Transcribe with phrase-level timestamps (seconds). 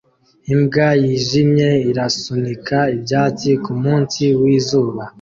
[0.53, 5.01] Imbwa yijimye irasunika ibyatsi kumunsi wizuba